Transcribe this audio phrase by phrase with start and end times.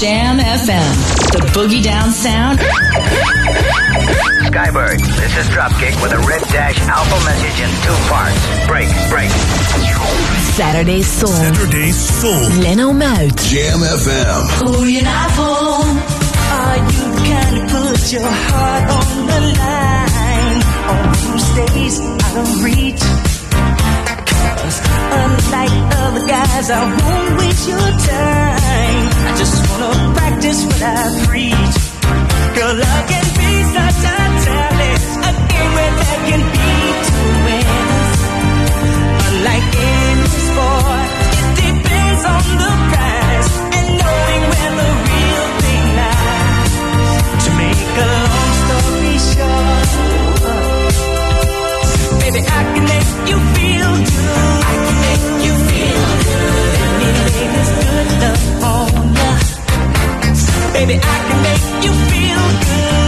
[0.00, 0.94] Jam FM,
[1.32, 2.58] the boogie down sound.
[4.50, 8.66] Skybird, this is Dropkick with a red dash alpha message in two parts.
[8.66, 9.30] Break, break.
[10.54, 11.30] Saturday Soul.
[11.30, 12.60] Saturday Soul.
[12.60, 13.34] Leno Muit.
[13.48, 14.42] Jam FM.
[14.60, 15.96] Goedenavond.
[16.54, 20.60] Are you kind of put your heart on the line?
[20.90, 23.23] On who stays out of reach?
[24.64, 29.04] Cause unlike other guys, I won't waste your time.
[29.28, 31.76] I just wanna practice what I preach.
[32.56, 36.70] Girl, love can be such a talent, a game where there can be
[37.08, 38.20] two winners.
[39.28, 46.72] Unlike any sport, it depends on the prize and knowing where the real thing lies.
[47.44, 50.23] To make a long story short,
[52.34, 54.62] baby, I can make you feel good.
[54.66, 57.26] I can make you feel good.
[58.22, 59.32] Love on ya.
[60.72, 63.03] Baby, I can make you feel good.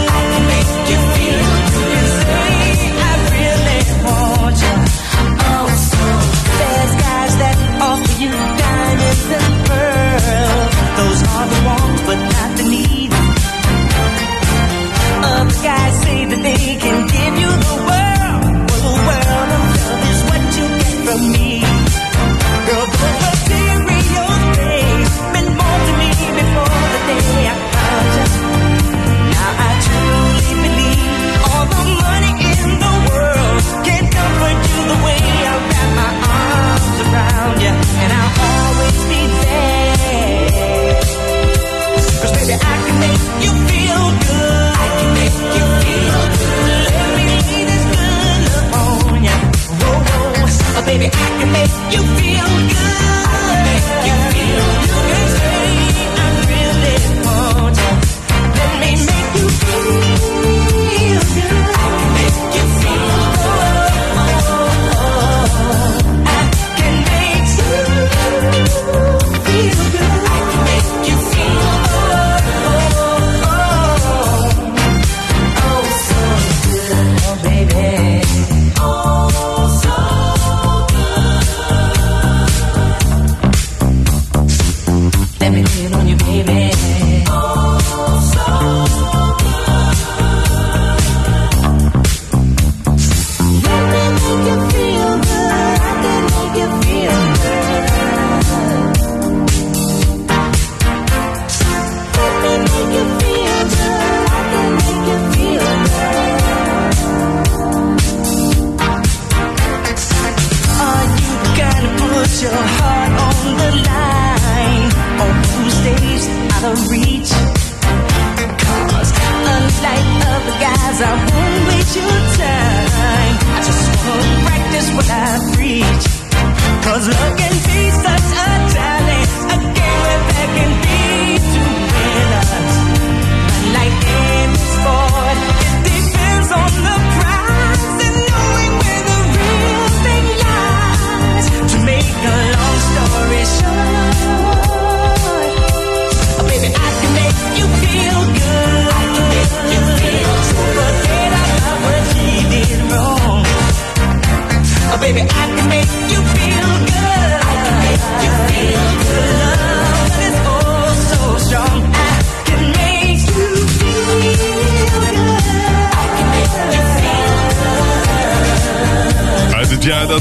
[51.91, 52.26] You feel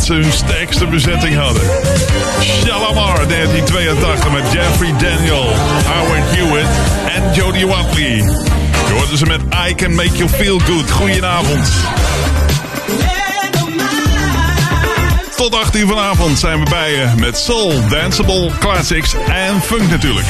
[0.06, 1.62] ze hun sterkste bezetting hadden.
[2.41, 5.55] Shalamar 1982 met Jeffrey Daniel,
[5.87, 6.67] Howard Hewitt
[7.15, 8.17] en Jodie Watley.
[8.87, 10.91] Je hoorde ze met I Can Make You Feel Good.
[10.91, 11.71] Goedenavond.
[15.37, 20.27] Tot 8 uur vanavond zijn we bij je met soul, danceable, classics en funk natuurlijk.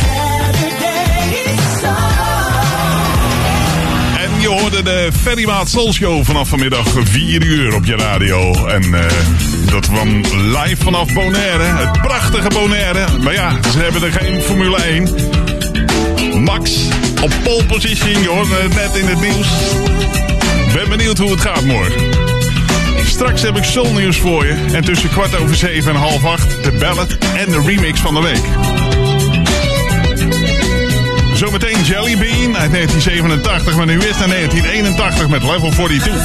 [4.71, 8.67] De Ferry Maat Soul Show vanaf vanmiddag 4 uur op je radio.
[8.67, 9.11] En eh,
[9.71, 11.63] dat van live vanaf Bonaire.
[11.63, 13.07] Het prachtige Bonaire.
[13.23, 15.09] Maar ja, ze hebben er geen Formule 1.
[16.43, 16.89] Max
[17.23, 19.49] op pole position, je net in het nieuws.
[20.73, 22.03] Ben benieuwd hoe het gaat morgen.
[23.07, 24.67] Straks heb ik soulnieuws voor je.
[24.73, 28.21] En tussen kwart over zeven en half acht de ballad en de remix van de
[28.21, 28.86] week.
[31.37, 36.25] Zometeen Jelly Bean uit 1987, maar nu is naar 1981 met Level 42.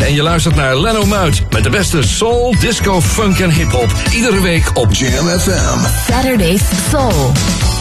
[0.00, 3.92] En je luistert naar Leno Muit met de beste soul, disco, funk en hip-hop.
[4.14, 5.78] Iedere week op Jam FM.
[6.10, 7.32] Saturdays Soul.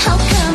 [0.05, 0.50] How come?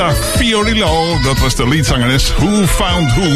[0.00, 1.20] Marta Fiorillo.
[1.22, 3.28] Dat was de liedzangeres Who Found Who.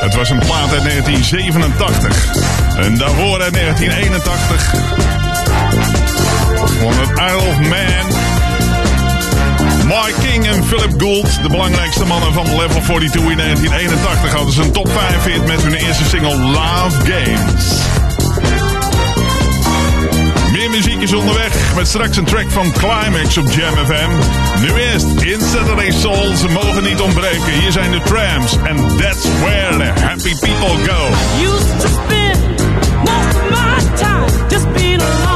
[0.00, 2.26] Het was een plaat uit 1987.
[2.76, 4.74] En daarvoor uit 1981.
[6.78, 8.06] Van het Isle of Man.
[9.86, 14.62] Mike King en Philip Gould, de belangrijkste mannen van Level 42 in 1981, hadden ze
[14.62, 18.01] een top 5 hit met hun eerste single Love Games
[21.02, 21.74] muziekjes onderweg.
[21.74, 24.10] Met straks een track van Climax op Jam FM.
[24.60, 26.36] Nu eerst in Saturday Soul.
[26.36, 27.60] Ze mogen niet ontbreken.
[27.60, 28.56] Hier zijn de trams.
[28.56, 31.08] And that's where the happy people go.
[31.42, 32.38] Used to spend
[33.50, 35.32] my time just being alone.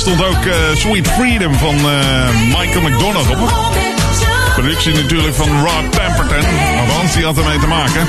[0.00, 3.52] stond ook eh, Sweet Freedom van eh, Michael McDonald op.
[4.54, 6.44] Productie natuurlijk van Rod Pemberton.
[6.86, 8.06] Want die had ermee te maken.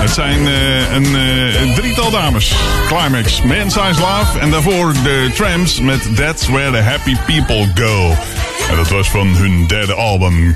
[0.00, 2.52] Het zijn eh, een, drietal dames.
[2.86, 4.38] Climax, Man Size Love.
[4.38, 8.16] En daarvoor de Tramps met That's Where the Happy People Go.
[8.70, 10.54] En dat was van hun derde album.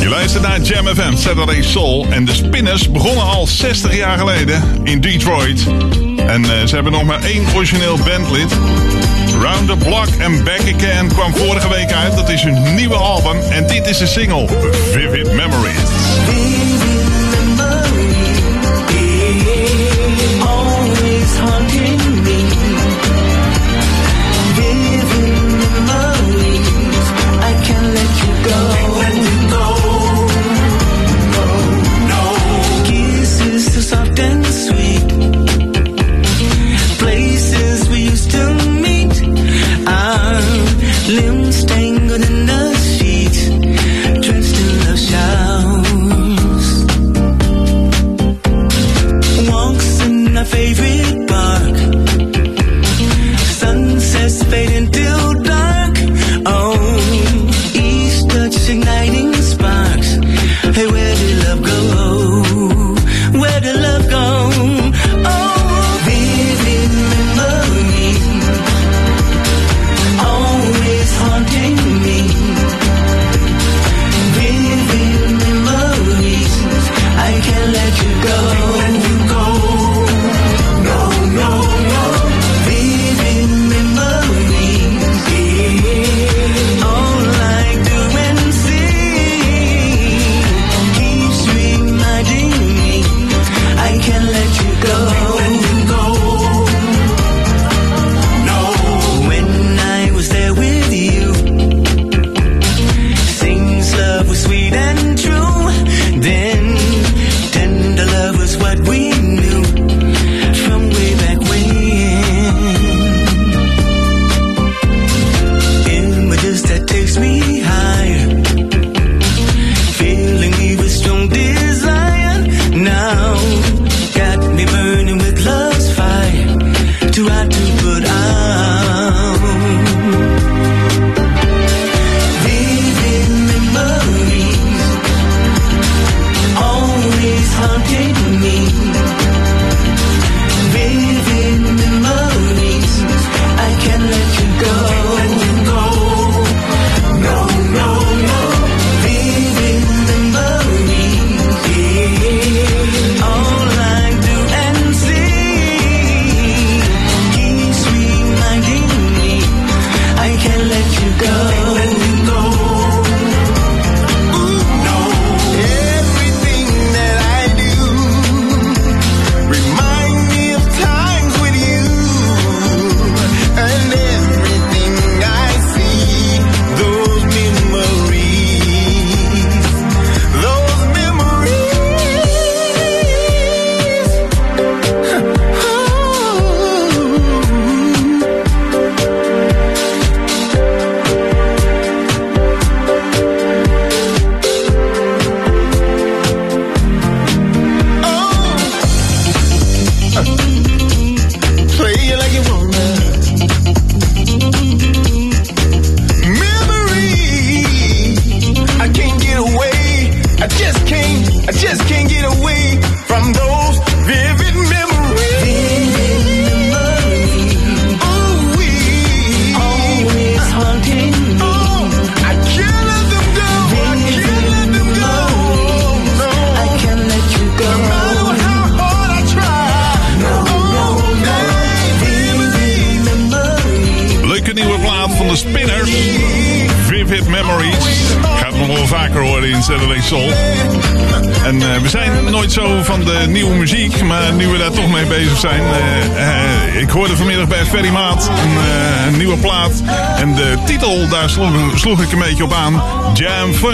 [0.00, 2.06] Je luistert naar Jam FM, Saturday Soul.
[2.10, 5.66] En de Spinners begonnen al 60 jaar geleden in Detroit.
[6.26, 8.56] En ze hebben nog maar één origineel bandlid.
[9.40, 12.16] Round the Block and Back Again kwam vorige week uit.
[12.16, 14.48] Dat is hun nieuwe album en dit is de single
[14.92, 16.97] Vivid Memories.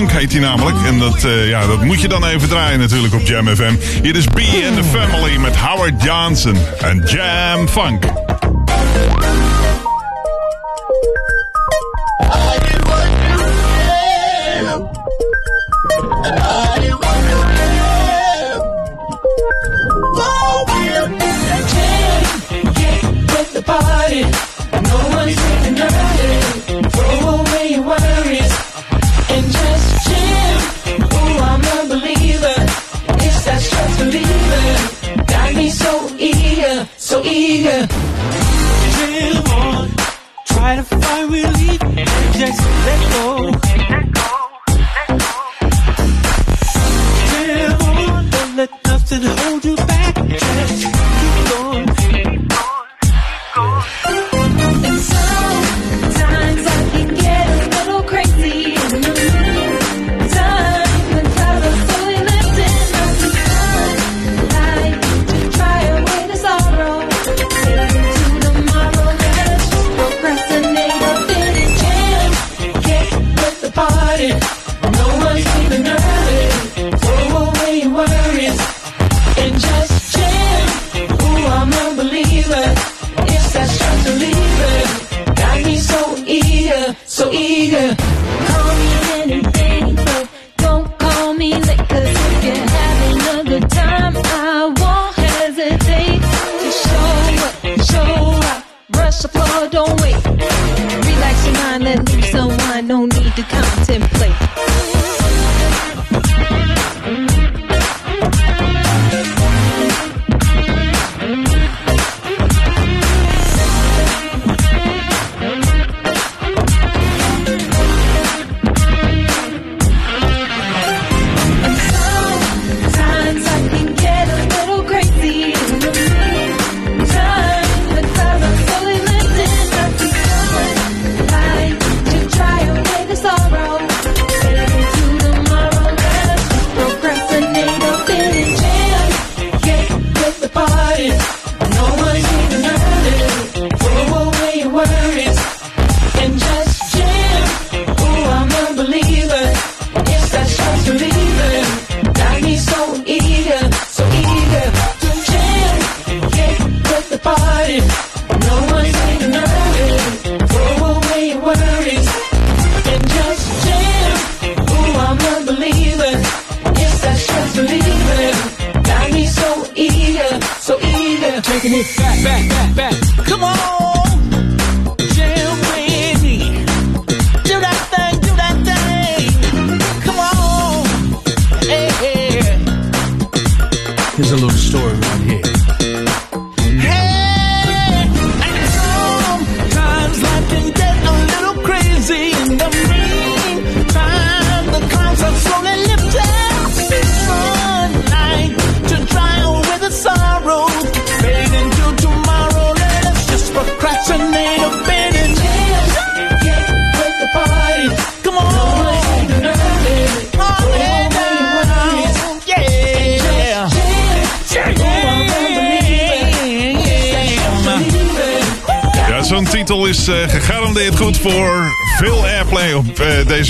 [0.08, 0.76] Funk heet hij namelijk.
[0.86, 3.74] En dat, eh, ja, dat moet je dan even draaien natuurlijk op Jam FM.
[4.02, 8.13] Hier is B and the Family met Howard Johnson en Jam Funk.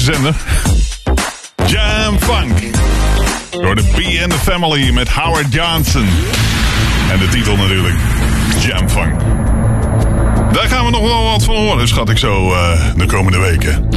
[0.05, 0.35] Zender.
[1.67, 2.59] Jam Funk.
[3.51, 6.07] Door de B and the Family met Howard Johnson.
[7.11, 7.95] En de titel natuurlijk.
[8.61, 9.21] Jam Funk.
[10.53, 13.89] Daar gaan we nog wel wat van horen, schat ik zo eh, de komende weken.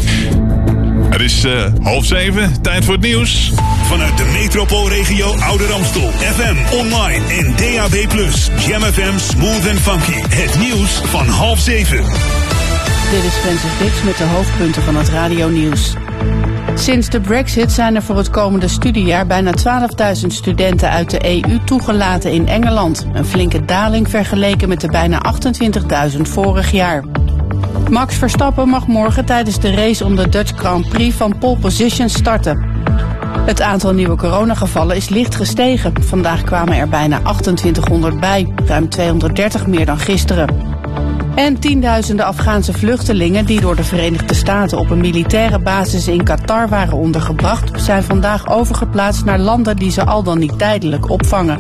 [1.10, 3.52] Het is eh, half zeven, tijd voor het nieuws.
[3.84, 6.12] Vanuit de metropoolregio Ouder Amstel.
[6.12, 7.96] FM, online en DAB+.
[8.68, 10.36] Jam FM Smooth and Funky.
[10.36, 12.04] Het nieuws van half zeven.
[13.12, 15.94] Dit is Francis Dix met de hoofdpunten van het radionieuws.
[16.76, 19.52] Sinds de brexit zijn er voor het komende studiejaar bijna
[20.22, 23.08] 12.000 studenten uit de EU toegelaten in Engeland.
[23.14, 25.22] Een flinke daling vergeleken met de bijna
[26.12, 27.04] 28.000 vorig jaar.
[27.90, 32.10] Max Verstappen mag morgen tijdens de race om de Dutch Grand Prix van pole position
[32.10, 32.66] starten.
[33.46, 36.04] Het aantal nieuwe coronagevallen is licht gestegen.
[36.04, 40.67] Vandaag kwamen er bijna 2800 bij, ruim 230 meer dan gisteren.
[41.38, 46.70] En tienduizenden Afghaanse vluchtelingen die door de Verenigde Staten op een militaire basis in Qatar
[46.70, 51.60] waren ondergebracht, zijn vandaag overgeplaatst naar landen die ze al dan niet tijdelijk opvangen.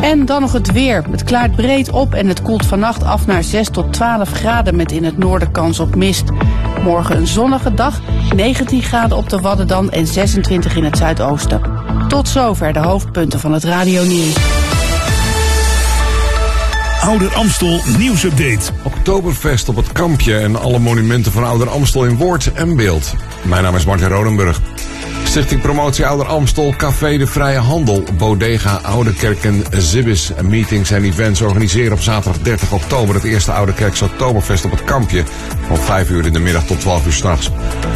[0.00, 1.04] En dan nog het weer.
[1.10, 4.92] Het klaart breed op en het koelt vannacht af naar 6 tot 12 graden met
[4.92, 6.24] in het noorden kans op mist.
[6.82, 8.00] Morgen een zonnige dag,
[8.34, 11.60] 19 graden op de Wadden dan en 26 in het zuidoosten.
[12.08, 14.55] Tot zover de hoofdpunten van het radionieuws.
[17.06, 18.72] Ouder Amstel nieuwsupdate.
[18.82, 23.14] Oktoberfest op het kampje en alle monumenten van Ouder Amstel in woord en beeld.
[23.42, 24.60] Mijn naam is Martin Rodenburg.
[25.24, 30.32] Stichting Promotie Ouder Amstel, Café de Vrije Handel, Bodega, Oude Kerk en Zibbis.
[30.42, 34.84] Meetings en events organiseren op zaterdag 30 oktober het eerste Oude Kerks Oktoberfest op het
[34.84, 35.24] kampje.
[35.66, 37.50] Van 5 uur in de middag tot 12 uur s'nachts.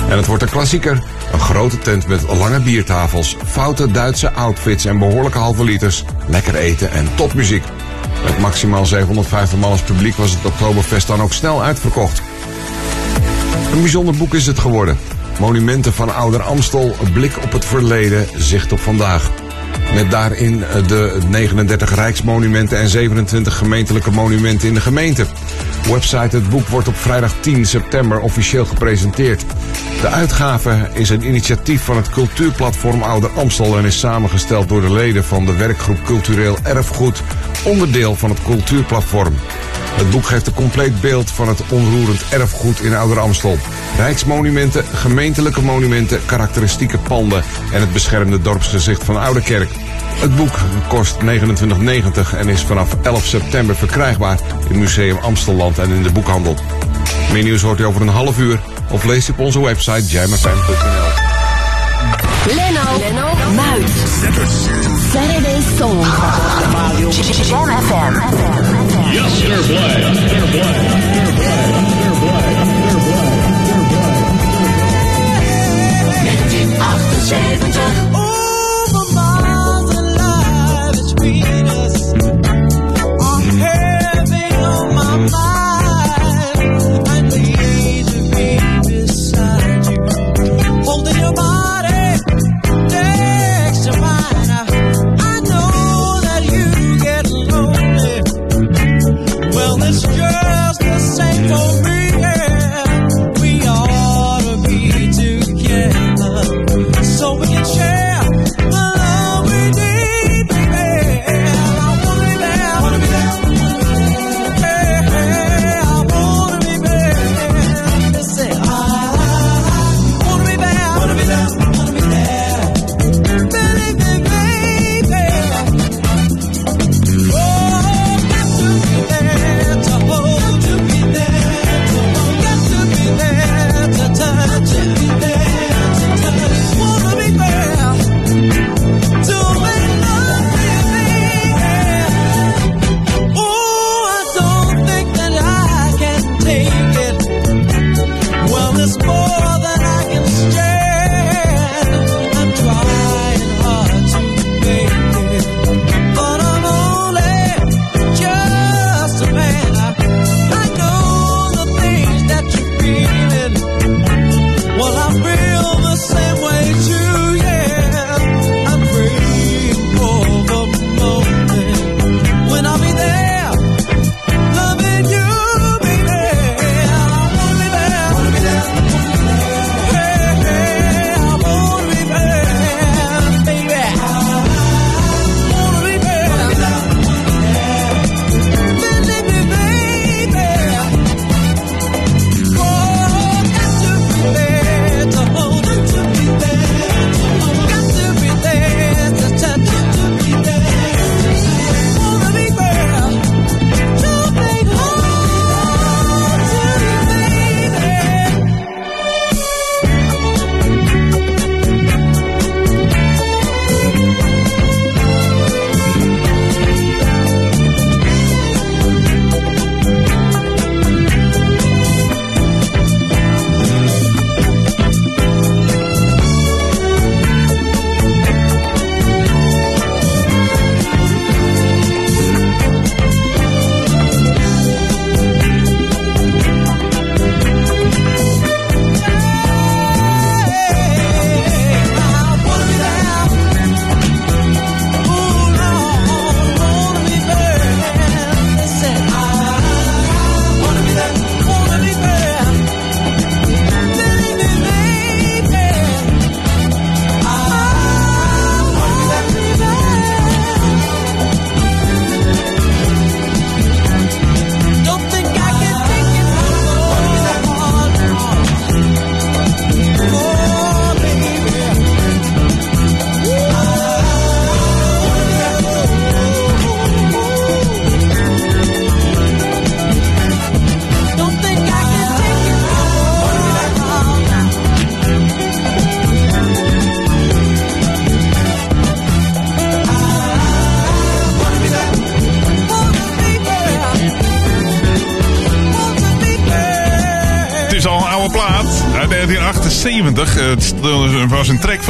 [0.09, 1.03] En het wordt een klassieker.
[1.33, 6.05] Een grote tent met lange biertafels, foute Duitse outfits en behoorlijke halve liters.
[6.27, 7.65] Lekker eten en topmuziek.
[8.25, 12.23] Met maximaal 750 man als publiek was het Oktoberfest dan ook snel uitverkocht.
[13.73, 14.99] Een bijzonder boek is het geworden.
[15.39, 19.31] Monumenten van Ouder Amstel, blik op het verleden, zicht op vandaag.
[19.95, 25.27] Met daarin de 39 rijksmonumenten en 27 gemeentelijke monumenten in de gemeente.
[25.89, 29.45] Website Het Boek wordt op vrijdag 10 september officieel gepresenteerd.
[30.01, 34.93] De uitgave is een initiatief van het cultuurplatform Ouder Amstel en is samengesteld door de
[34.93, 37.23] leden van de werkgroep Cultureel Erfgoed,
[37.65, 39.35] onderdeel van het cultuurplatform.
[40.01, 43.59] Het boek geeft een compleet beeld van het onroerend erfgoed in Ouder Amstel.
[43.97, 49.71] Rijksmonumenten, gemeentelijke monumenten, karakteristieke panden en het beschermde dorpsgezicht van Oude Kerk.
[50.21, 50.59] Het boek
[50.89, 56.57] kost 29,90 en is vanaf 11 september verkrijgbaar in Museum Amstelland en in de boekhandel.
[57.33, 58.61] Meer nieuws hoort u over een half uur
[58.91, 61.30] of lees u op onze website jamfm.nl.
[62.47, 63.89] Leno, Leno, Muit.
[65.13, 66.03] Saturday Soul.
[67.45, 68.13] Jam FM.
[69.13, 70.01] Yes, sir, play.
[70.31, 70.75] Fair play.
[71.11, 71.61] Fair play.
[71.91, 72.71] Fair play.
[85.29, 85.60] Fair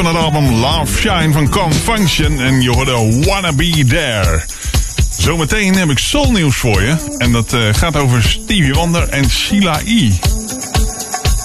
[0.03, 2.39] van het album Love Shine van Confunction.
[2.39, 4.43] En je hoorde Wanna Be There.
[5.17, 6.95] Zometeen heb ik soulnieuws voor je.
[7.17, 10.11] En dat eh, gaat over Stevie Wonder en Sheila E.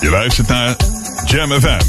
[0.01, 0.77] Je luistert naar
[1.25, 1.81] Jam FM.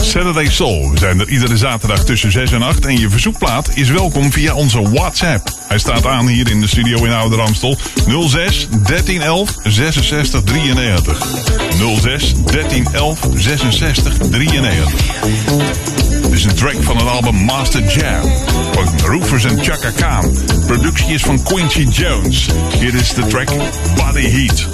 [0.00, 0.90] Saturday Soul.
[0.90, 2.86] We zijn er iedere zaterdag tussen 6 en 8.
[2.86, 5.51] En je verzoekplaat is welkom via onze WhatsApp.
[5.72, 7.78] Hij staat aan hier in de studio in Ouder Amstel.
[8.28, 11.18] 06 1311 66 93.
[12.00, 14.92] 06 1311 66 93.
[16.22, 18.32] Dit is een track van het album Master Jam.
[18.72, 20.36] Van Roofers en Chaka Khan.
[20.66, 22.48] Productie is van Quincy Jones.
[22.78, 23.48] Hier is de track
[23.96, 24.68] Body Heat.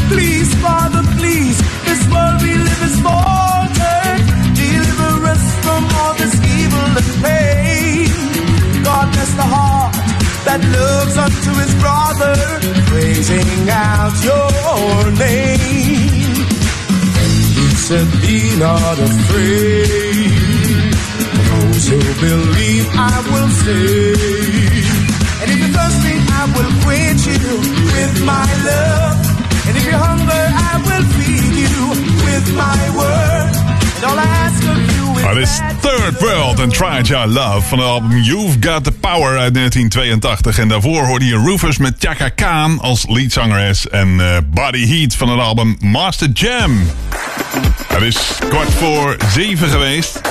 [0.09, 4.21] Please, Father, please, this world we live is faltered.
[4.57, 8.09] Deliver us from all this evil and pain.
[8.83, 9.93] God bless the heart
[10.47, 12.35] that looks unto his brother,
[12.89, 16.35] praising out your name.
[17.57, 20.33] He said, Be not afraid.
[21.49, 24.88] Those who believe, I will save.
[25.79, 27.55] Thirsty, I will quench you
[27.95, 29.15] with my love.
[29.67, 31.77] And if you're hungry, I will feed you
[32.27, 33.53] with my word.
[33.95, 37.61] And all I ask of you is Maar is Third World and Try Your Love
[37.67, 40.59] van het album You've Got The Power uit 1982.
[40.59, 45.29] En daarvoor hoorde je Rufus met Chaka Khan als leadzangeres en eh, Body Heat van
[45.29, 46.87] het album Master Jam.
[47.87, 48.17] Het is
[48.49, 50.21] kwart voor zeven geweest.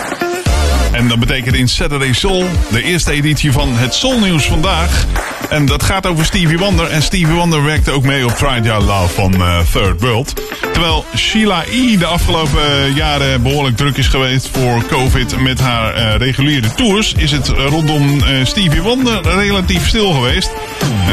[0.93, 5.07] En dat betekent in Saturday Soul de eerste editie van het Soul Nieuws vandaag.
[5.49, 6.87] En dat gaat over Stevie Wonder.
[6.87, 10.33] En Stevie Wonder werkte ook mee op Try Your Love van eh, Third World.
[10.73, 11.97] Terwijl Sheila E.
[11.97, 17.13] de afgelopen eh, jaren behoorlijk druk is geweest voor COVID met haar eh, reguliere tours,
[17.13, 20.51] is het rondom Stevie Wonder relatief stil geweest.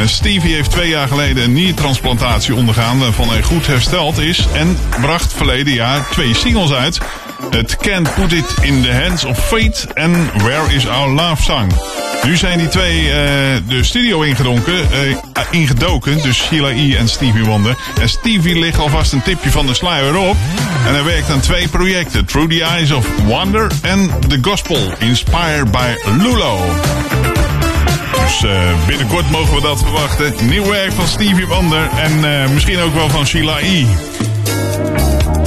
[0.04, 5.32] Stevie heeft twee jaar geleden een niertransplantatie ondergaan waarvan hij goed hersteld is en bracht
[5.32, 6.98] verleden jaar twee singles uit.
[7.50, 11.72] Het Can't Put It in the Hands of Fate en Where Is Our Love Song.
[12.26, 13.16] Nu zijn die twee eh,
[13.68, 15.16] de studio ingedonken, eh,
[15.50, 16.96] ingedoken, dus Sheila E.
[16.96, 17.76] en Stevie Wonder.
[18.00, 20.36] En Stevie ligt alvast een tipje van de sluier op.
[20.86, 25.70] En hij werkt aan twee projecten, Through the Eyes of Wonder en The Gospel, inspired
[25.70, 26.58] by Lulo.
[28.22, 30.34] Dus eh, binnenkort mogen we dat verwachten.
[30.48, 33.86] Nieuw werk van Stevie Wonder en misschien ook wel van Sheila E.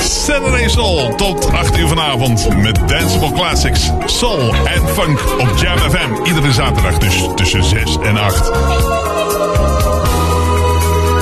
[0.10, 6.26] Saturday Soul tot 8 uur vanavond met Danceable Classics, Soul en Funk op Jam FM.
[6.26, 8.52] Iedere zaterdag dus tussen 6 en 8.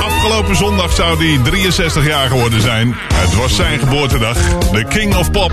[0.01, 2.95] Afgelopen zondag zou hij 63 jaar geworden zijn.
[3.13, 4.37] Het was zijn geboortedag.
[4.71, 5.51] De King of Pop.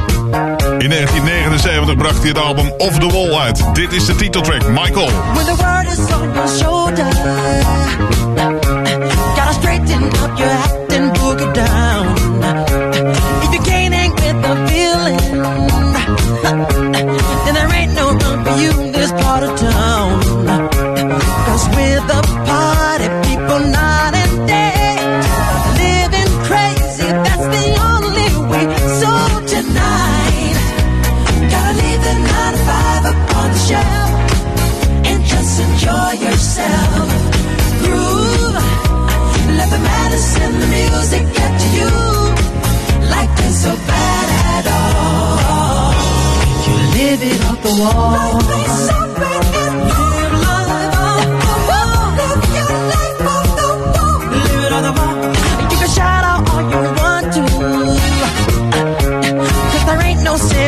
[0.78, 3.74] In 1979 bracht hij het album Off the Wall uit.
[3.74, 5.06] Dit is de titeltrack, Michael.
[5.06, 7.12] The world is on your shoulder,
[9.36, 12.13] gotta straighten up your act and boogie down.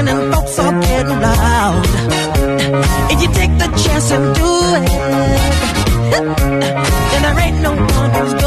[0.09, 1.87] And hopes all getting loud
[3.11, 4.51] And you take the chance and do
[4.81, 4.91] it,
[6.11, 8.46] then there ain't no one who's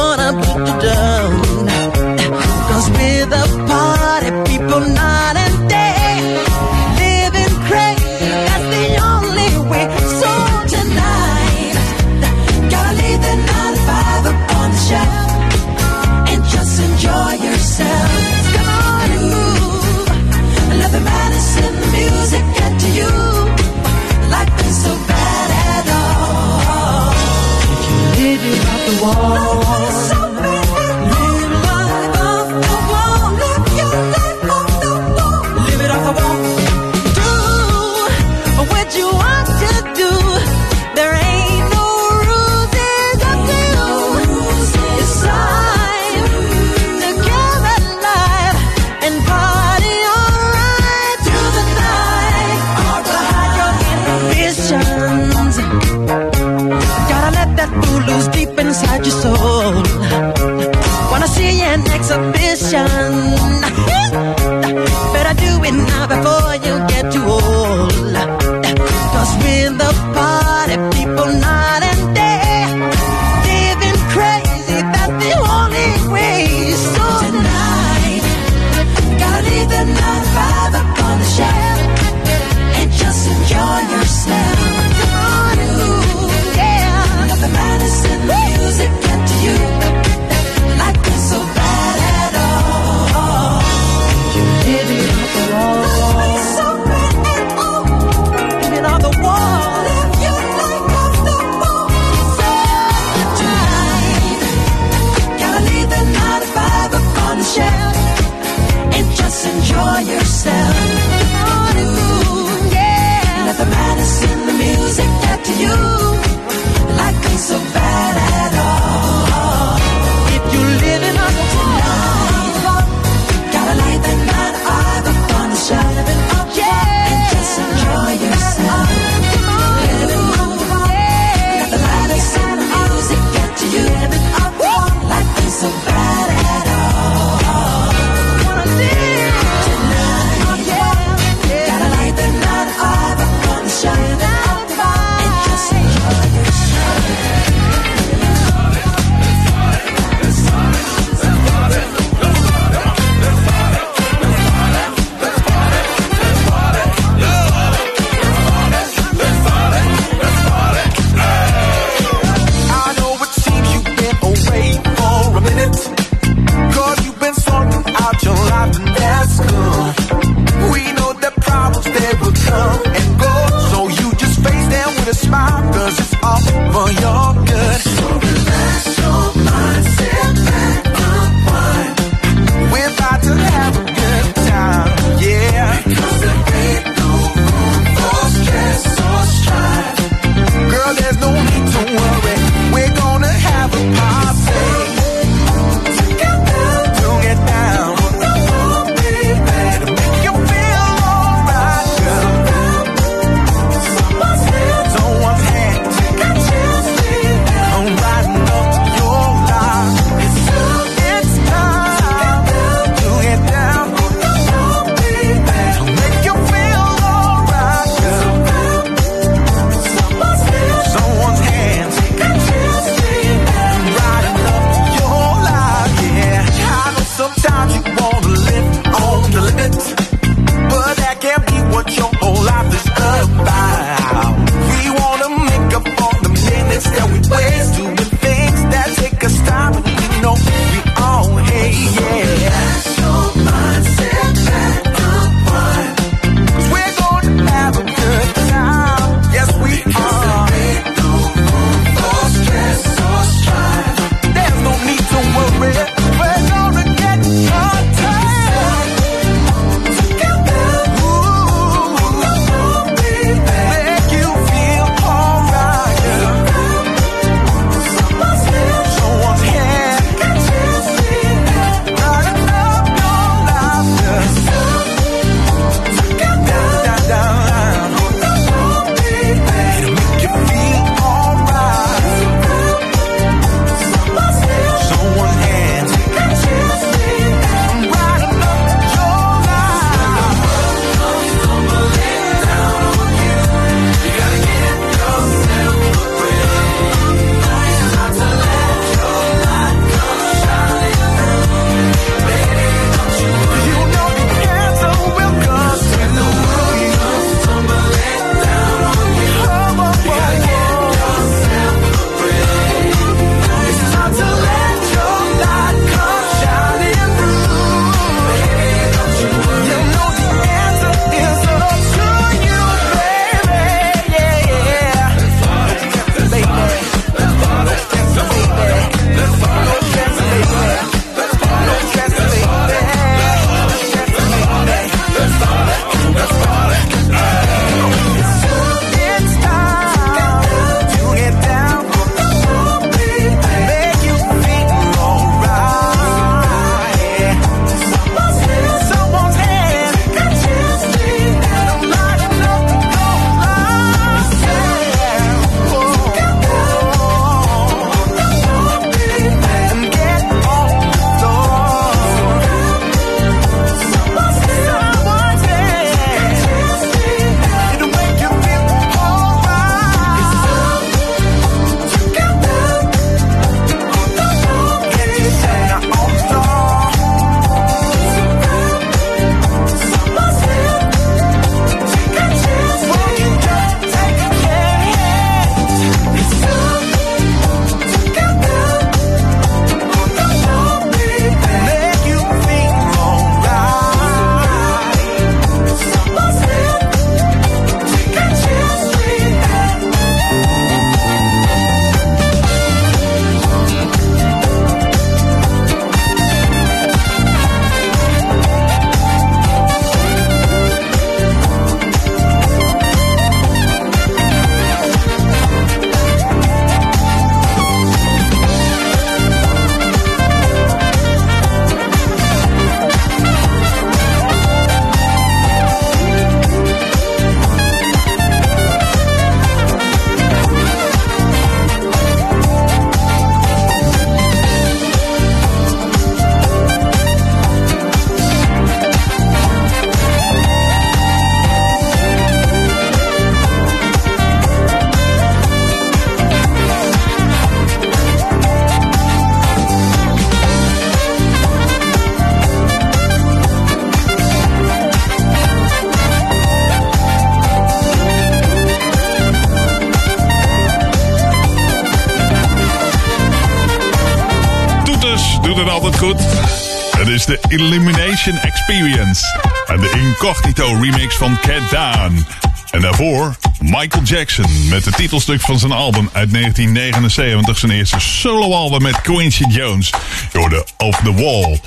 [467.29, 469.25] de Illumination Experience.
[469.67, 472.25] En de Incognito remix van Cat Down.
[472.71, 477.57] En daarvoor Michael Jackson met het titelstuk van zijn album uit 1979.
[477.57, 479.89] Zijn eerste soloalbum met Quincy Jones.
[480.31, 481.59] Je hoorde Off the Wall.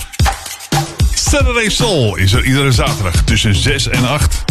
[1.15, 4.45] Saturday Soul is er iedere zaterdag tussen 6 en 8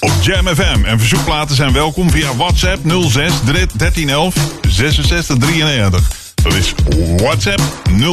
[0.00, 0.84] op Jam FM.
[0.84, 3.12] En verzoekplaten zijn welkom via WhatsApp 06
[3.42, 4.34] 1311
[4.68, 6.17] 66 93.
[6.48, 6.74] Dat is
[7.16, 7.60] WhatsApp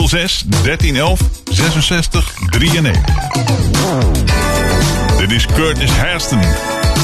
[0.05, 1.19] 06 1311
[1.51, 3.03] 66 93.
[5.17, 6.39] Dit is Curtis Hairston.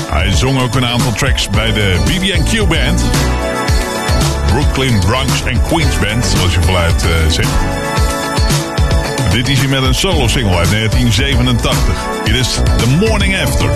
[0.09, 3.03] Hij zong ook een aantal tracks bij de BB&Q Band.
[4.45, 7.49] Brooklyn, Bronx en Queens Band, zoals je voluit uh, zegt.
[9.31, 11.95] Dit is hij met een solo single uit 1987.
[12.23, 13.69] It is The Morning After.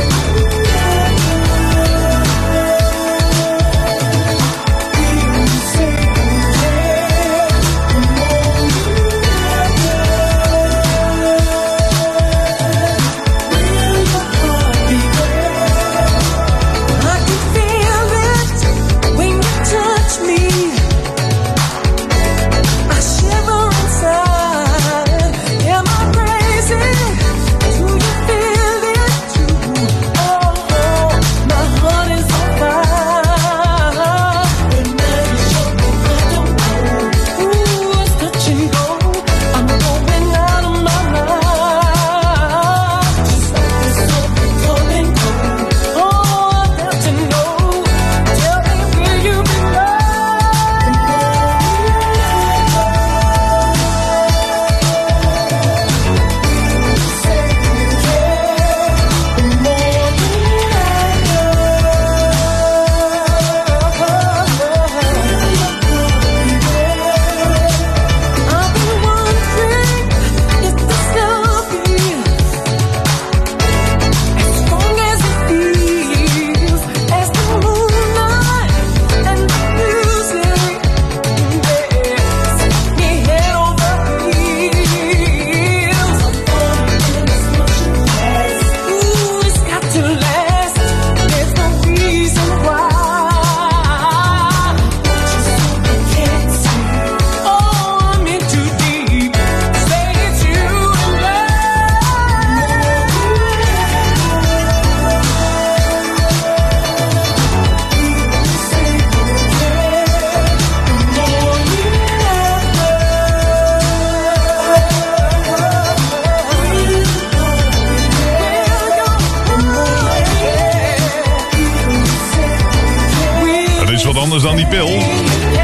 [124.26, 124.88] Anders dan die pil.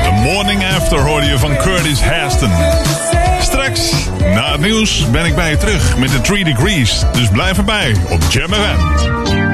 [0.03, 2.51] The Morning After hoorde je van Curtis Hairston.
[3.39, 7.05] Straks, na het nieuws, ben ik bij je terug met de 3 Degrees.
[7.11, 9.50] Dus blijf erbij op Jam FM.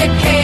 [0.00, 0.39] You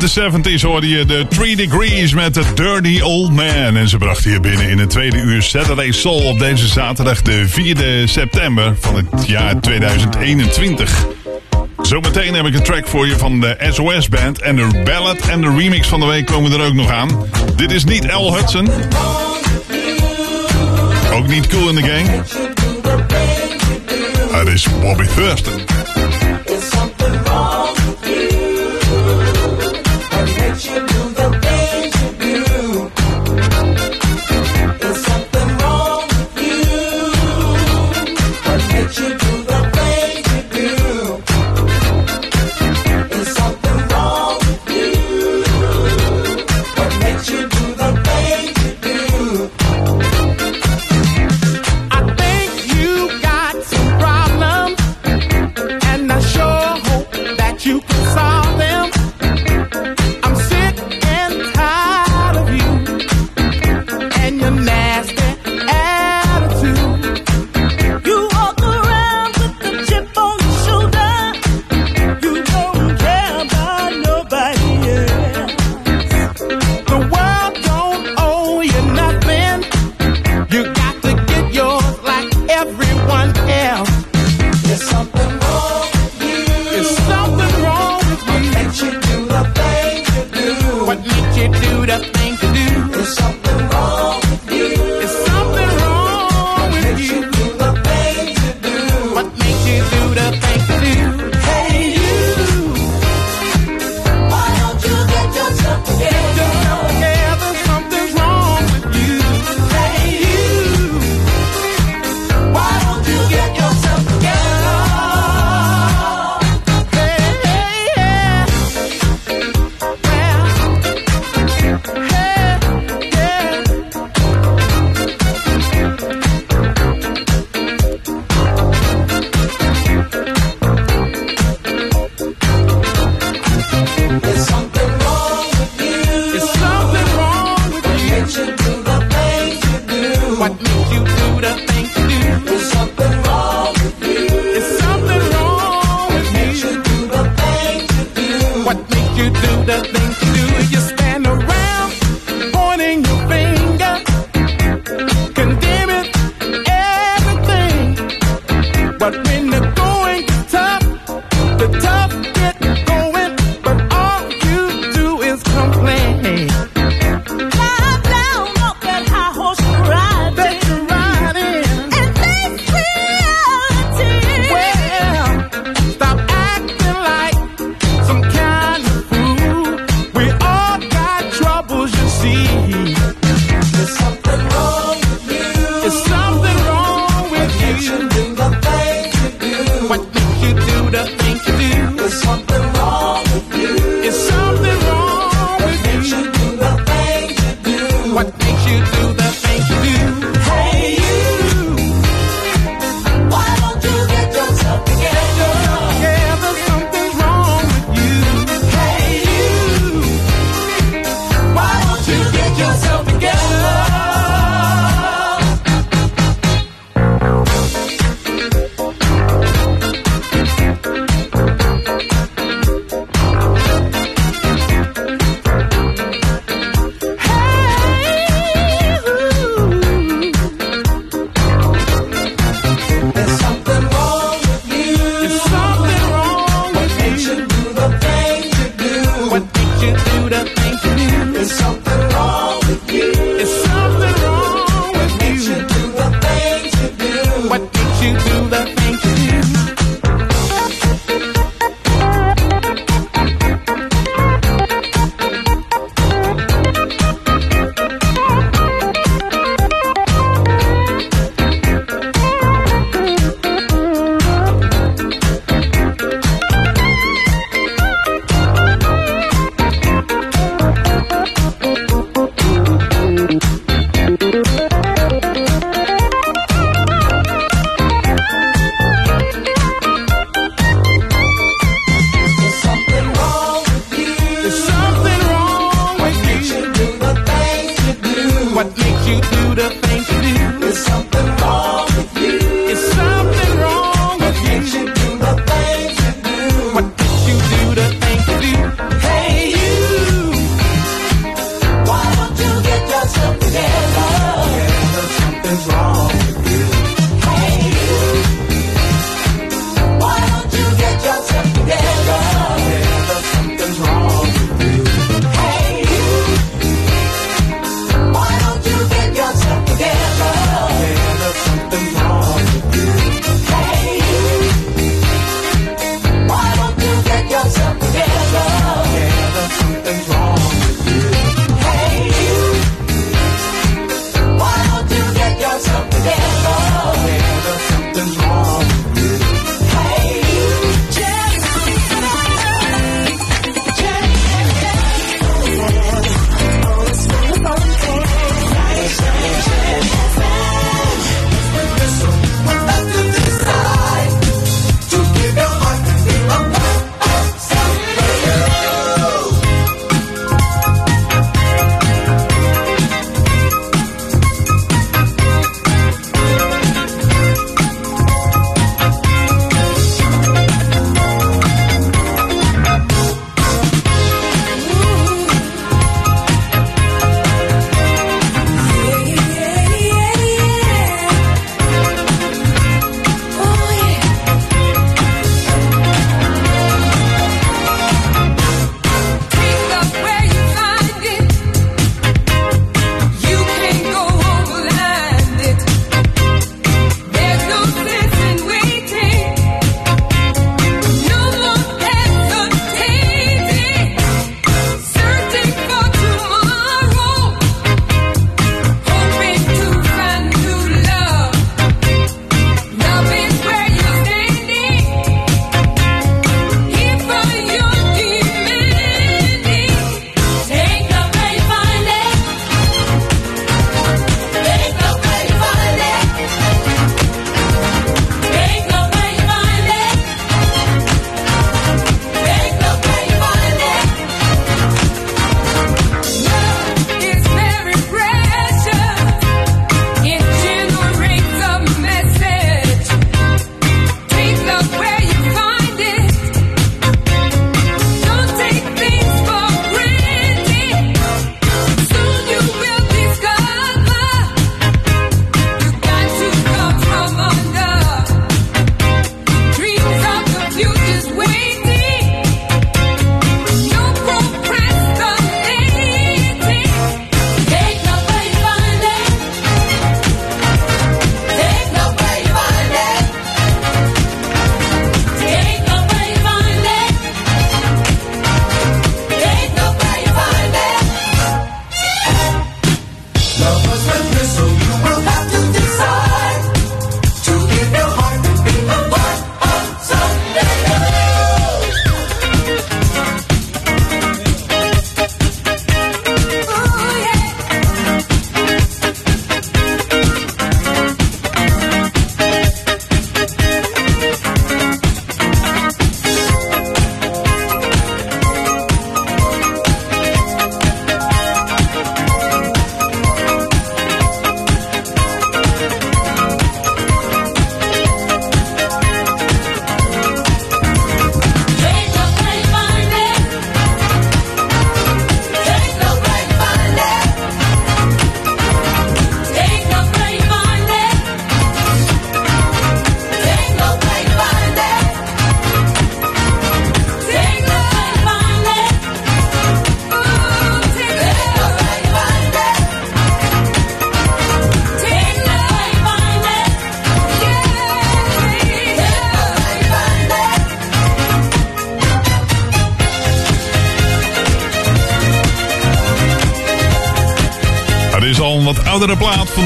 [0.00, 3.76] de 70s hoorde je de 3 Degrees met The Dirty Old Man.
[3.76, 7.46] En ze brachten hier binnen in een tweede uur Saturday Soul op deze zaterdag de
[7.48, 11.06] 4e september van het jaar 2021.
[11.82, 15.40] Zometeen heb ik een track voor je van de SOS Band en de ballad en
[15.40, 17.24] de remix van de week komen er ook nog aan.
[17.56, 18.34] Dit is niet L.
[18.34, 18.68] Hudson.
[21.12, 22.08] Ook niet Cool in the Gang.
[24.32, 25.67] Het is Bobby Thurston.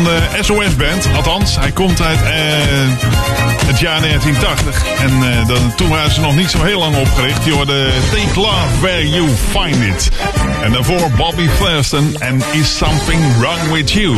[0.04, 1.08] De SOS-band.
[1.16, 2.30] Althans, hij komt uit eh,
[3.66, 4.84] het jaar 1980.
[4.98, 7.44] En eh, dan, toen waren ze nog niet zo heel lang opgericht.
[7.44, 10.10] Je hoorde Take Love Where You Find It.
[10.62, 14.16] En daarvoor Bobby Fleston en Is Something Wrong With You.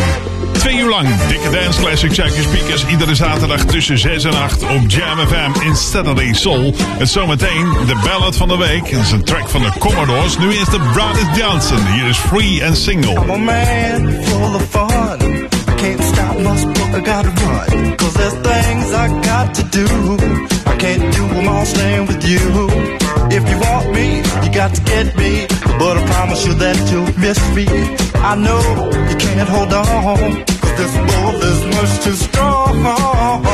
[0.53, 2.87] Twee uur lang dikke dance classics uit je speakers.
[2.87, 6.75] Iedere zaterdag tussen 6 en 8 op Jam FM in Saturday Soul.
[6.99, 8.91] En zometeen de ballad van de week.
[8.91, 10.39] Dat is een track van de Commodores.
[10.39, 11.87] Nu is de Brothers Johnson.
[11.93, 13.13] Hier is Free and Single.
[13.13, 15.44] I'm a man full of fun.
[15.85, 17.97] I can't stop, must book, I gotta run.
[17.99, 19.87] Cause there's things I got to do.
[20.65, 22.41] I can't do them all staying with you.
[23.37, 25.47] If you want me, you got to get me.
[25.79, 27.67] But I promise you that you'll miss me.
[28.17, 28.63] I know
[29.11, 30.45] you can't hold on.
[30.63, 33.54] Cause this love is much too strong.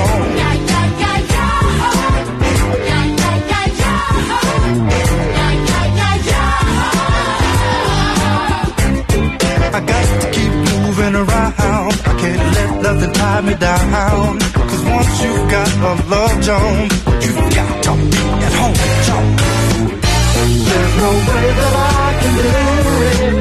[11.01, 11.93] Moving around.
[12.05, 14.39] I can't let nothing tie me down.
[14.53, 16.93] Cause once you've got a love Jones,
[17.25, 18.75] you've got to be at home,
[19.07, 19.41] Jones.
[20.69, 23.40] There's no way that I can do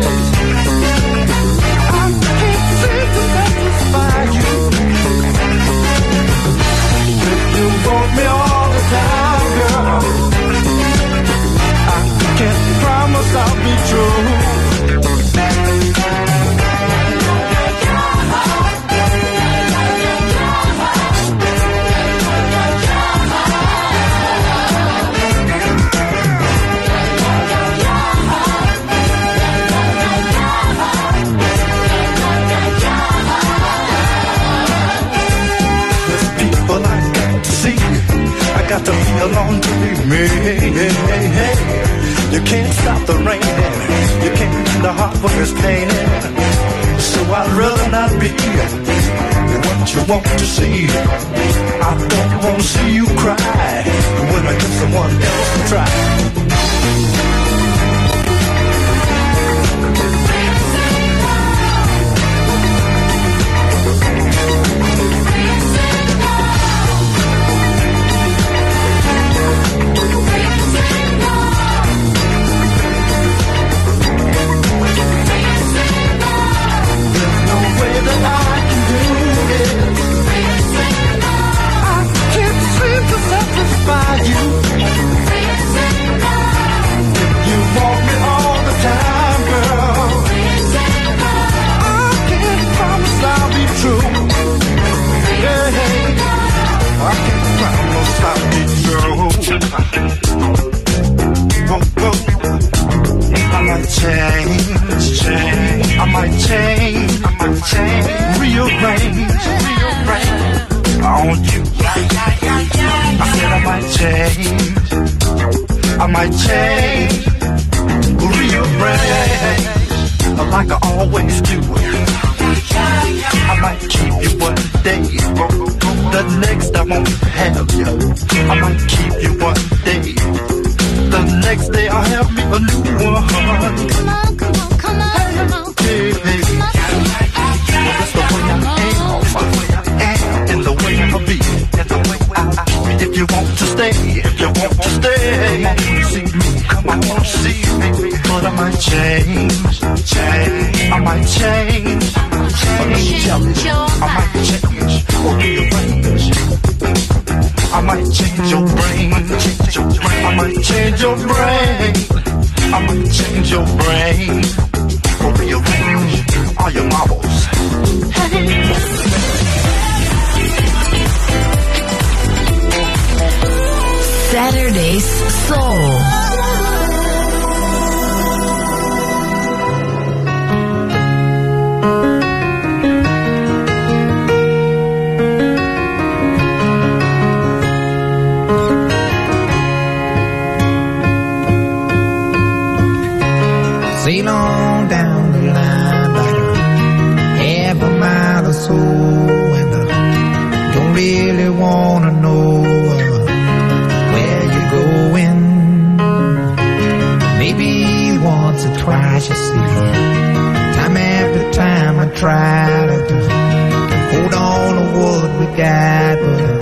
[215.51, 216.59] we but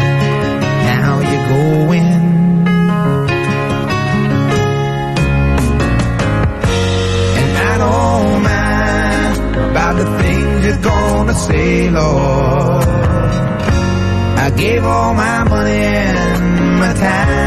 [0.90, 2.10] now you're going.
[7.40, 9.36] And I don't mind
[9.72, 12.88] about the things you're gonna say, Lord,
[14.46, 17.38] I gave all my money and my time.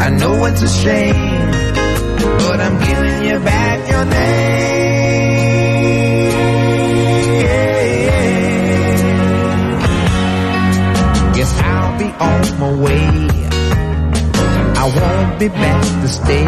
[0.00, 1.50] I know it's a shame,
[2.38, 4.71] but I'm giving you back your name.
[14.82, 16.44] I won't be back to stay.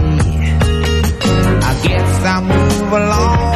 [1.70, 3.53] I guess I'll move along.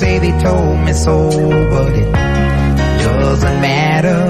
[0.00, 2.10] Say they told me so, but it
[3.04, 4.22] doesn't matter.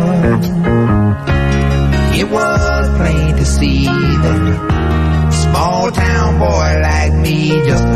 [2.21, 7.87] It was plain to see that small town boy like me just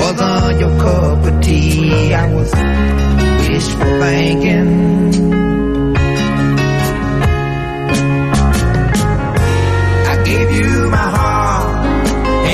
[0.00, 2.14] wasn't your cup of tea.
[2.14, 2.50] I was
[3.48, 4.70] wishful thinking.
[10.12, 11.86] I gave you my heart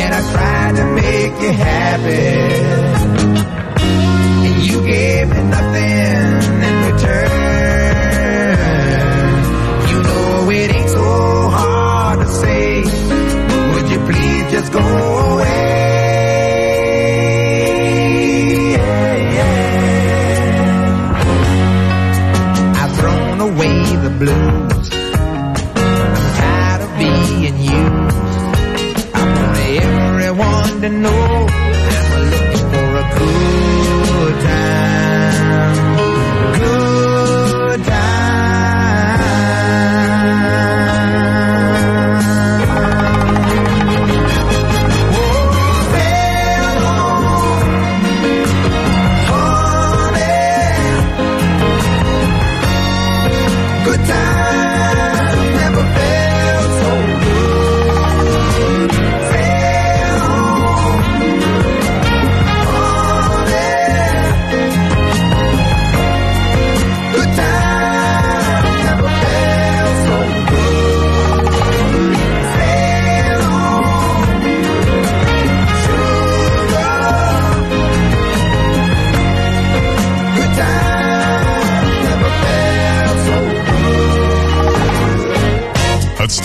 [0.01, 2.48] and I tried to make you happy.
[30.89, 31.28] even know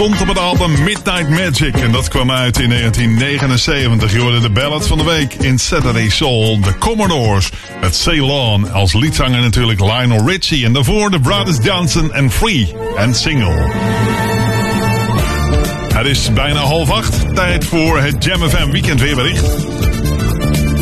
[0.04, 4.12] stond op het album Midnight Magic en dat kwam uit in 1979.
[4.12, 7.50] Je hoorde de ballad van de week in Saturday Soul, The Commodores.
[7.82, 10.66] Met Ceylon als liedzanger natuurlijk Lionel Richie.
[10.66, 13.72] En daarvoor de Brothers Johnson en Free en Single.
[15.94, 17.36] Het is bijna half acht.
[17.36, 19.46] Tijd voor het Jam FM Weekend weerbericht.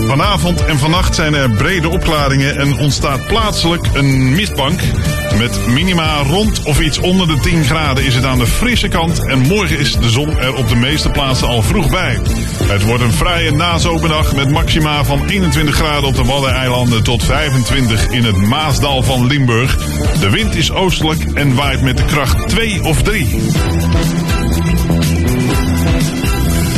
[0.07, 4.79] Vanavond en vannacht zijn er brede opklaringen en ontstaat plaatselijk een mistbank.
[5.37, 9.25] Met minima rond of iets onder de 10 graden is het aan de frisse kant
[9.25, 12.19] en morgen is de zon er op de meeste plaatsen al vroeg bij.
[12.63, 18.07] Het wordt een vrije nazomerdag met maxima van 21 graden op de Waddeneilanden tot 25
[18.07, 19.77] in het Maasdal van Limburg.
[20.19, 23.39] De wind is oostelijk en waait met de kracht 2 of 3.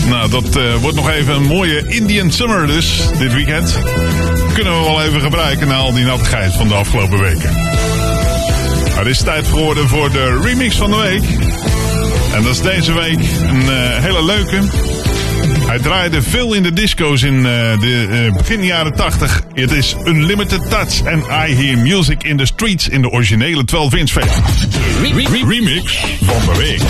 [0.10, 3.78] Nou, dat eh, wordt nog even een mooie Indian Summer dus, dit weekend.
[4.54, 7.52] Kunnen we wel even gebruiken na al die nattigheid van de afgelopen weken.
[8.94, 11.24] Het is tijd geworden voor de remix van de week.
[12.34, 14.60] En dat is deze week een eh, hele leuke.
[15.68, 19.44] Hij draaide veel in de disco's in eh, de eh, begin jaren 80.
[19.54, 24.12] Het is Unlimited Touch en I Hear Music in the Streets in de originele 12-inch
[24.12, 24.42] versie.
[25.48, 26.82] Remix van de week.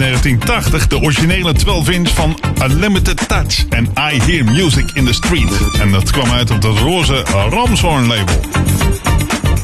[0.00, 5.52] 1980 de originele 12-inch van Unlimited Touch en I Hear Music in the Street.
[5.80, 8.40] En dat kwam uit op dat roze Ramshorn label.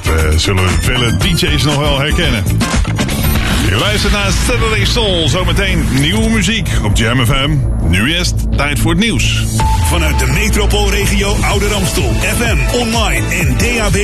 [0.02, 2.44] We zullen vele DJ's nog wel herkennen.
[3.68, 5.28] Je luistert naar Saturday Soul.
[5.28, 7.56] Zometeen nieuwe muziek op Jam FM.
[7.88, 9.44] Nu eerst tijd voor het nieuws.
[9.84, 12.12] Vanuit de metropoolregio Ouder Amstel.
[12.20, 13.96] FM, online en DAB+.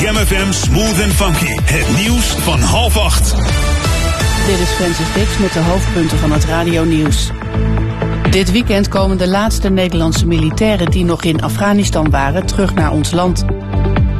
[0.00, 1.54] Jam FM Smooth and Funky.
[1.62, 3.34] Het nieuws van half acht.
[4.48, 7.30] Dit is Francis Dix met de hoofdpunten van het radio-nieuws.
[8.30, 13.10] Dit weekend komen de laatste Nederlandse militairen die nog in Afghanistan waren terug naar ons
[13.10, 13.44] land.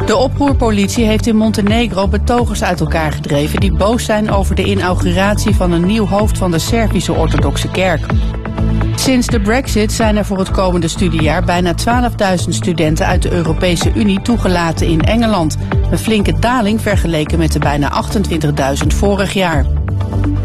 [0.06, 5.54] De oproerpolitie heeft in Montenegro betogers uit elkaar gedreven die boos zijn over de inauguratie
[5.54, 8.06] van een nieuw hoofd van de Servische orthodoxe kerk.
[8.94, 13.92] Sinds de brexit zijn er voor het komende studiejaar bijna 12.000 studenten uit de Europese
[13.94, 15.56] Unie toegelaten in Engeland.
[15.90, 18.02] Een flinke daling vergeleken met de bijna
[18.82, 19.77] 28.000 vorig jaar.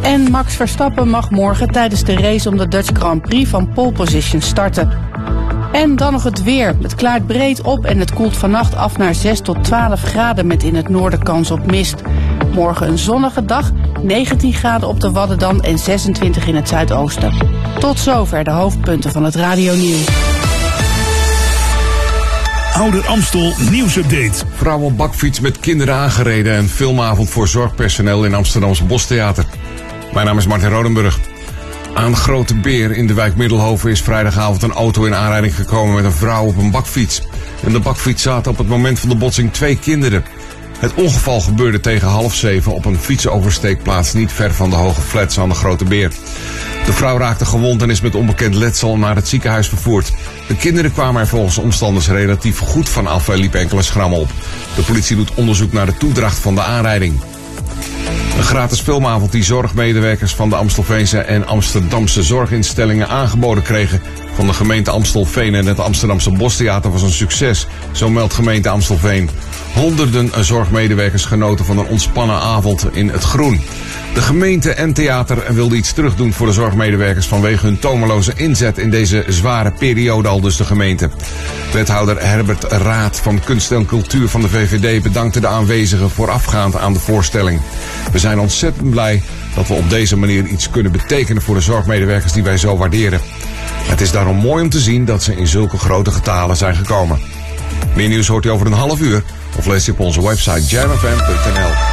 [0.02, 3.92] En Max Verstappen mag morgen tijdens de race om de Dutch Grand Prix van pole
[3.92, 4.92] position starten.
[5.72, 6.76] En dan nog het weer.
[6.82, 10.64] Het klaart breed op en het koelt vannacht af naar 6 tot 12 graden met
[10.64, 12.02] in het noorden kans op mist.
[12.54, 17.34] Morgen een zonnige dag, 19 graden op de Wadden dan en 26 in het zuidoosten.
[17.80, 20.08] Tot zover de hoofdpunten van het Radio Nieuws.
[22.74, 24.46] Ouder Amstel nieuwsupdate.
[24.54, 29.46] Vrouw op bakfiets met kinderen aangereden en filmavond voor zorgpersoneel in Amsterdamse Bostheater.
[30.14, 31.20] Mijn naam is Martin Rodenburg.
[31.94, 36.04] Aan Grote Beer in de wijk Middelhoven is vrijdagavond een auto in aanrijding gekomen met
[36.04, 37.22] een vrouw op een bakfiets.
[37.66, 40.24] In de bakfiets zaten op het moment van de botsing twee kinderen.
[40.80, 45.40] Het ongeval gebeurde tegen half zeven op een fietsenoversteekplaats niet ver van de hoge flats
[45.40, 46.12] aan de Grote Beer.
[46.86, 50.14] De vrouw raakte gewond en is met onbekend letsel naar het ziekenhuis vervoerd.
[50.48, 54.30] De kinderen kwamen er volgens omstanders relatief goed van af en liep enkele schrammen op.
[54.76, 57.14] De politie doet onderzoek naar de toedracht van de aanrijding.
[58.38, 64.02] Een gratis filmavond die zorgmedewerkers van de Amstelveense en Amsterdamse zorginstellingen aangeboden kregen
[64.34, 69.30] van de gemeente Amstelveen en het Amsterdamse Bostheater was een succes, zo meldt gemeente Amstelveen.
[69.74, 73.62] Honderden zorgmedewerkers genoten van een ontspannen avond in het groen.
[74.14, 78.90] De gemeente en theater wilden iets terugdoen voor de zorgmedewerkers vanwege hun tomeloze inzet in
[78.90, 81.10] deze zware periode, al dus de gemeente.
[81.72, 86.94] Wethouder Herbert Raad van Kunst en Cultuur van de VVD bedankte de aanwezigen voorafgaand aan
[86.94, 87.62] de voorstelling.
[88.12, 89.22] We zijn ontzettend blij
[89.56, 93.20] dat we op deze manier iets kunnen betekenen voor de zorgmedewerkers die wij zo waarderen.
[93.88, 97.20] Het is daarom mooi om te zien dat ze in zulke grote getalen zijn gekomen.
[97.96, 99.24] Meer nieuws hoort u over een half uur
[99.58, 101.93] of lees je op onze website jamfm.nl.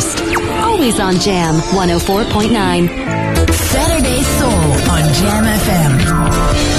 [0.00, 0.20] first.
[0.62, 3.52] Always on Jam 104.9.
[3.52, 4.50] Saturday Soul
[4.90, 6.75] on Jam FM.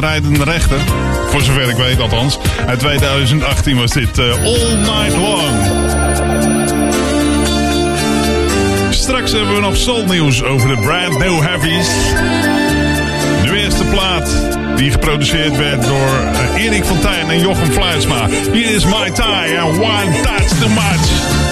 [0.00, 0.80] Rijdende rechter.
[1.28, 2.38] Voor zover ik weet althans.
[2.68, 5.56] In 2018 was dit eh, All Night Long.
[8.90, 11.88] Straks hebben we nog soulnieuws over de Brand New Heavies.
[13.42, 14.30] De eerste plaat
[14.76, 18.28] die geproduceerd werd door eh, Erik Fontijn en Jochem Fluisma.
[18.52, 21.47] Hier is My Tie and One Touch Too Much.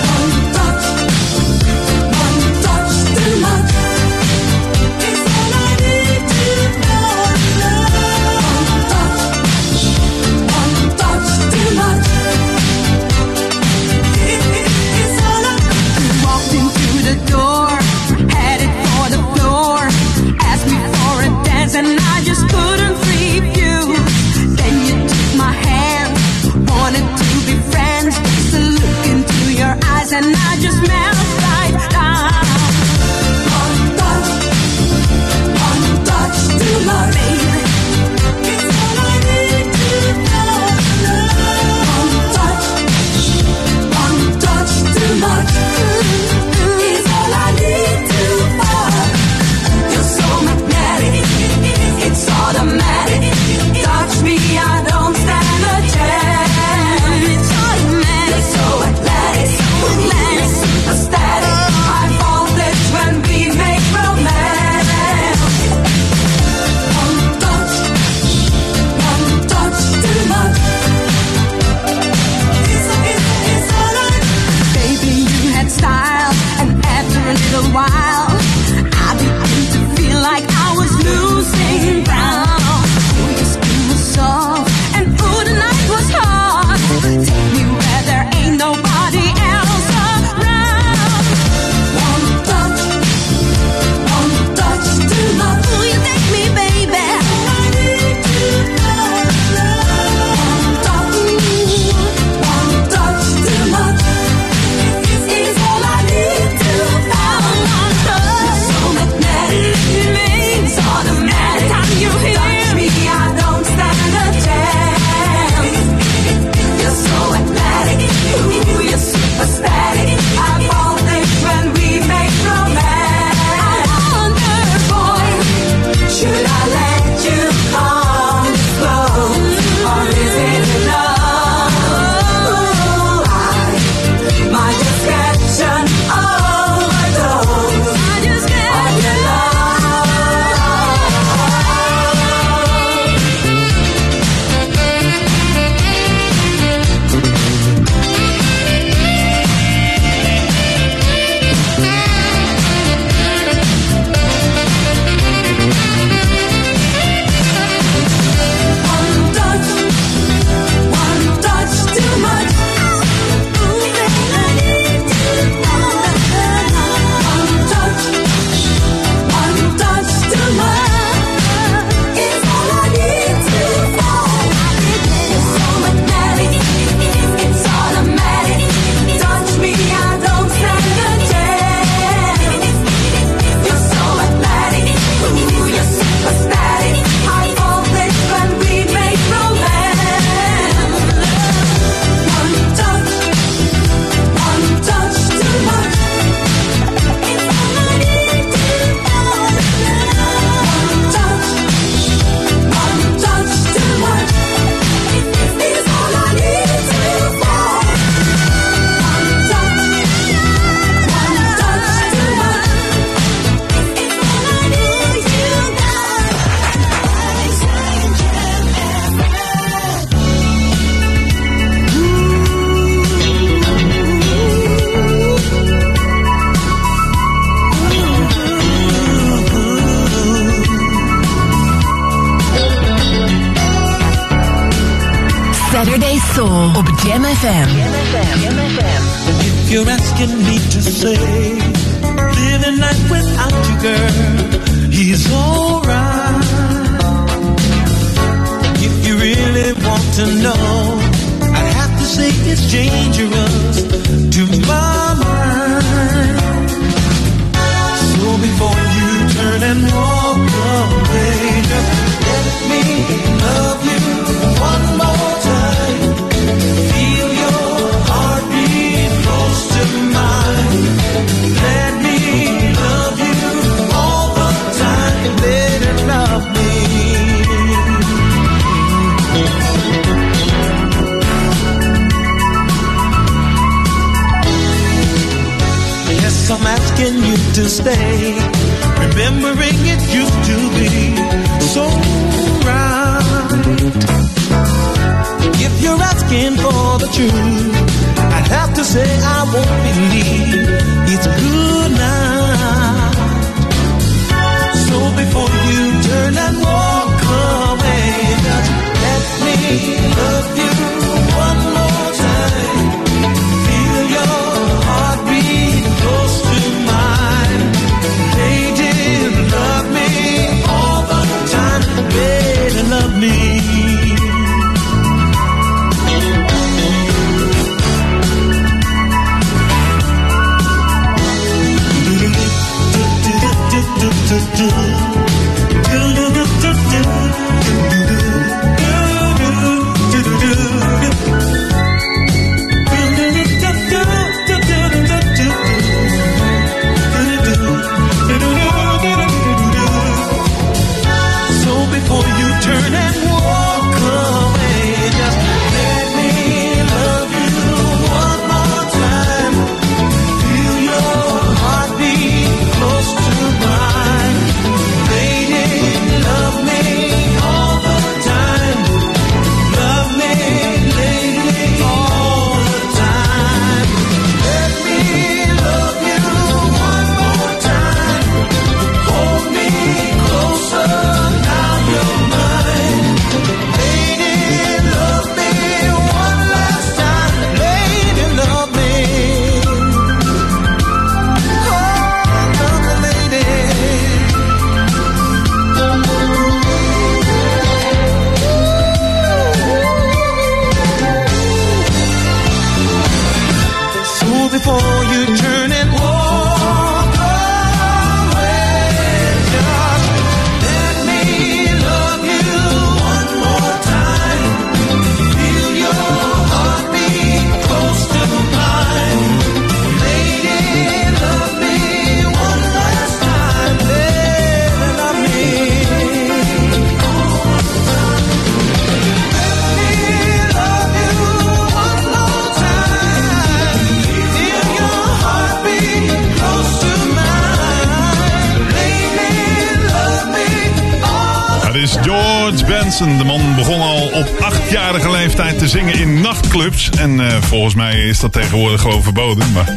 [448.51, 449.52] tegenwoordig gewoon verboden.
[449.52, 449.77] Maar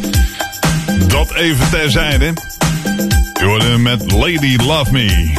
[1.08, 2.34] dat even terzijde.
[3.40, 5.34] Je hoorde met Lady Love Me.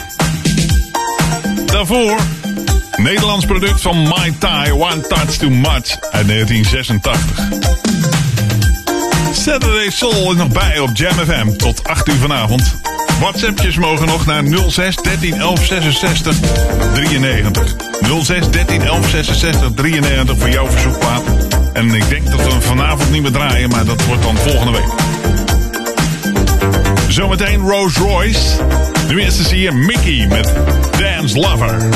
[1.67, 2.19] Daarvoor
[2.97, 7.49] Nederlands product van My Thai One Touch Too Much uit 1986.
[9.33, 12.81] Saturday Soul is nog bij op Jam FM tot 8 uur vanavond.
[13.21, 16.37] WhatsAppjes mogen nog naar 06 13 11 66
[16.95, 17.75] 93.
[18.23, 21.50] 06 13 11 66 93 voor jouw verzoekplaat.
[21.81, 24.89] En ik denk dat we vanavond niet meer draaien, maar dat wordt dan volgende week.
[27.09, 28.41] Zometeen Rolls Royce.
[29.09, 30.53] Nu eerste is hier Mickey met
[30.99, 31.89] Dance Lover.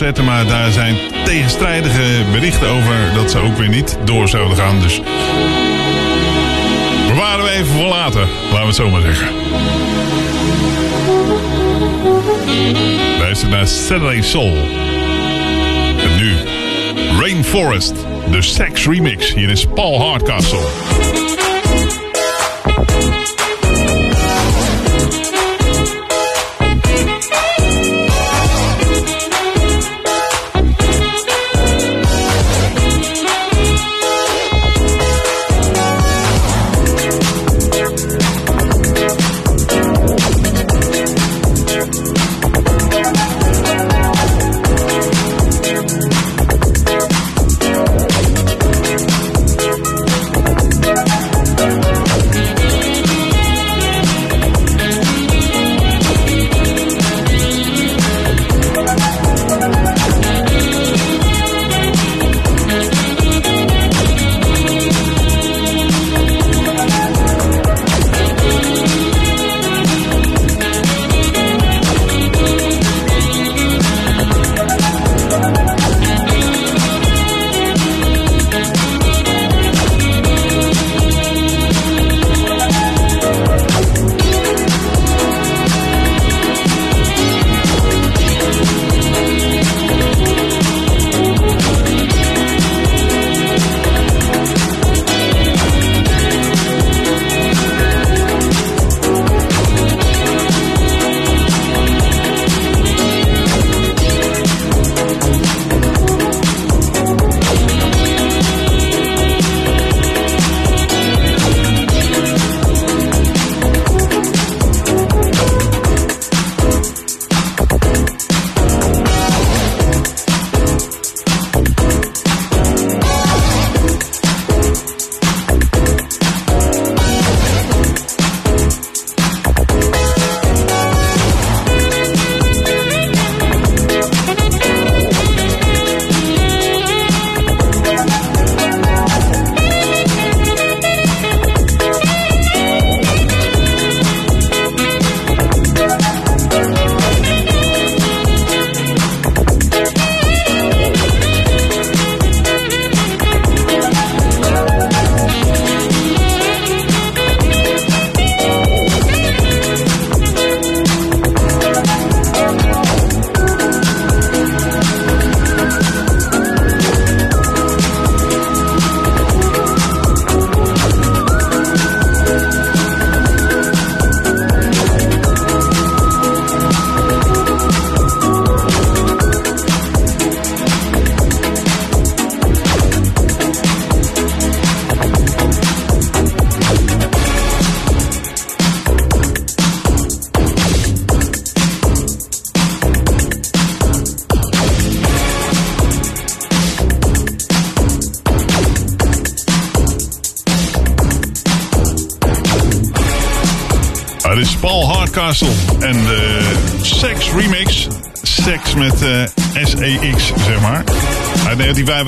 [0.00, 4.80] Maar daar zijn tegenstrijdige berichten over dat ze ook weer niet door zouden gaan.
[4.80, 5.00] Dus
[7.08, 8.26] bewaren we even voor later.
[8.42, 9.28] Laten we het zo maar zeggen.
[13.18, 14.56] Luister naar Saturday Soul.
[15.98, 16.36] En nu
[17.20, 17.94] Rainforest,
[18.30, 19.34] de Sex Remix.
[19.34, 21.41] Hier is Paul Hardcastle.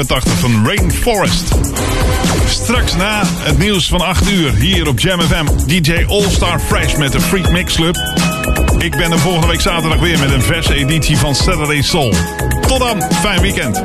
[0.08, 1.54] 1985 van Rainforest.
[2.48, 5.46] Straks na het nieuws van 8 uur hier op Jam FM.
[5.66, 7.96] DJ All Star Fresh met de Freak Mix Club.
[8.78, 12.14] Ik ben er volgende week zaterdag weer met een verse editie van Saturday Soul.
[12.66, 13.82] Tot dan, fijn weekend.